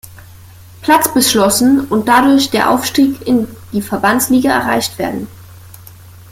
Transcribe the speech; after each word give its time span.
Platz 0.81 1.13
beschlossen 1.13 1.85
und 1.85 2.07
dadurch 2.07 2.49
der 2.49 2.71
Aufstieg 2.71 3.21
in 3.27 3.47
die 3.71 3.83
Verbandsliga 3.83 4.49
erreicht 4.51 4.97
werden. 4.97 5.27